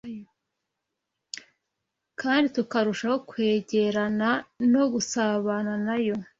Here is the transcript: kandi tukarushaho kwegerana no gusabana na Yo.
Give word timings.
kandi 2.21 2.47
tukarushaho 2.55 3.17
kwegerana 3.29 4.29
no 4.71 4.83
gusabana 4.93 5.73
na 5.85 5.95
Yo. 6.05 6.17